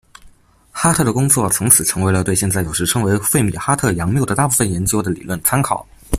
[0.71, 5.87] 哈特的工作从此成为了对现在有时称为费米哈特佯谬的大部分研究的理论参考。